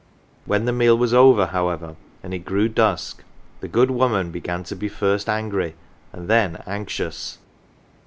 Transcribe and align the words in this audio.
1' 0.45 0.45
When 0.49 0.65
the 0.65 0.71
meal 0.71 0.97
was 0.97 1.13
over, 1.13 1.45
however, 1.45 1.95
and 2.23 2.33
it 2.33 2.39
grew 2.39 2.67
dusk, 2.67 3.23
the 3.59 3.67
good 3.67 3.91
woman 3.91 4.31
began 4.31 4.63
to 4.63 4.75
be 4.75 4.89
first 4.89 5.29
angry, 5.29 5.75
and 6.11 6.27
then 6.27 6.63
anxious. 6.65 7.37